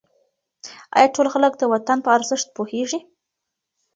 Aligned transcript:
آیا 0.95 1.07
ټول 1.15 1.27
خلک 1.33 1.53
د 1.57 1.63
وطن 1.73 1.97
په 2.03 2.09
ارزښت 2.17 2.47
پوهېږي؟ 2.55 2.99